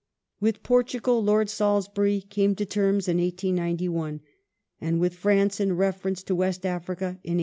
With 0.39 0.63
Portugal 0.63 1.23
Lord 1.23 1.47
Salisbury 1.47 2.21
came 2.27 2.55
to 2.55 2.65
terms 2.65 3.07
in 3.07 3.17
1891, 3.17 4.21
and 4.81 4.99
with 4.99 5.13
France, 5.13 5.59
in 5.59 5.73
reference 5.77 6.23
to 6.23 6.33
West 6.33 6.65
Africa, 6.65 7.19
in 7.23 7.37
1898. 7.37 7.39